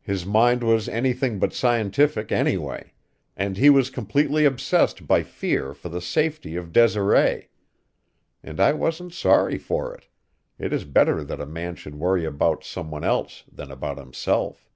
His 0.00 0.24
mind 0.24 0.62
was 0.64 0.88
anything 0.88 1.38
but 1.38 1.52
scientific, 1.52 2.32
anyway; 2.32 2.94
and 3.36 3.58
he 3.58 3.68
was 3.68 3.90
completely 3.90 4.46
obsessed 4.46 5.06
by 5.06 5.22
fear 5.22 5.74
for 5.74 5.90
the 5.90 6.00
safety 6.00 6.56
of 6.56 6.72
Desiree. 6.72 7.50
And 8.42 8.60
I 8.60 8.72
wasn't 8.72 9.12
sorry 9.12 9.58
for 9.58 9.94
it; 9.94 10.08
it 10.58 10.72
is 10.72 10.86
better 10.86 11.22
that 11.22 11.38
a 11.42 11.44
man 11.44 11.74
should 11.74 11.96
worry 11.96 12.24
about 12.24 12.64
some 12.64 12.90
one 12.90 13.04
else 13.04 13.44
than 13.52 13.70
about 13.70 13.98
himself. 13.98 14.70